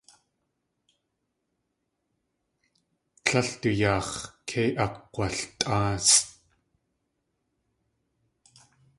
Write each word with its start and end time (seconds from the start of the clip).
Tlél 3.23 3.49
du 3.61 3.69
yaax̲ 3.79 4.11
kei 4.47 4.69
akakg̲waltʼáasʼ. 4.83 6.21